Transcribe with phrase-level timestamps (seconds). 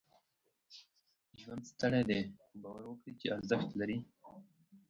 [1.39, 3.97] ژوند ستړی دی، خو؛ باور وکړئ چې ارزښت لري.